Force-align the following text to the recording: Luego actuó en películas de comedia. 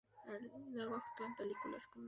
Luego 0.73 0.95
actuó 0.95 1.27
en 1.27 1.35
películas 1.35 1.83
de 1.83 1.89
comedia. 1.91 1.99